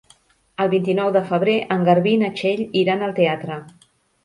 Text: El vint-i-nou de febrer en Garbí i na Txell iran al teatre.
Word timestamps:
El 0.63 0.71
vint-i-nou 0.71 1.11
de 1.17 1.21
febrer 1.27 1.59
en 1.77 1.85
Garbí 1.91 2.15
i 2.19 2.21
na 2.23 2.33
Txell 2.41 2.65
iran 2.85 3.07
al 3.11 3.17
teatre. 3.23 3.63